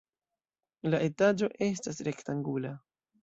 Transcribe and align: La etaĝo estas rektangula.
La 0.93 1.01
etaĝo 1.09 1.49
estas 1.67 2.01
rektangula. 2.09 2.73